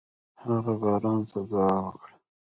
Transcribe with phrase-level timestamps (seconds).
[0.43, 2.13] هغه باران ته دعا وکړه.